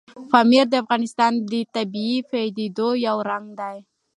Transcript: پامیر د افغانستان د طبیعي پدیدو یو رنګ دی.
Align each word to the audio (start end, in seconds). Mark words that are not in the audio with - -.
پامیر 0.31 0.65
د 0.69 0.73
افغانستان 0.83 1.31
د 1.51 1.53
طبیعي 1.75 2.17
پدیدو 2.29 2.89
یو 3.07 3.17
رنګ 3.29 3.45
دی. 3.59 3.77